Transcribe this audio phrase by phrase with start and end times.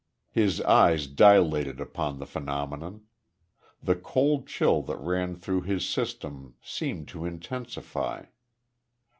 [0.31, 3.03] His eyes dilated upon the phenomenon.
[3.83, 8.23] The cold chill that ran through his system seemed to intensify.